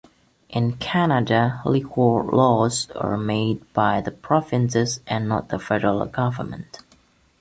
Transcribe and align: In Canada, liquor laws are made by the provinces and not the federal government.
In 0.49 0.77
Canada, 0.77 1.61
liquor 1.63 2.23
laws 2.23 2.89
are 2.95 3.17
made 3.17 3.71
by 3.71 4.01
the 4.01 4.09
provinces 4.09 4.99
and 5.05 5.27
not 5.29 5.49
the 5.49 5.59
federal 5.59 6.03
government. 6.07 6.79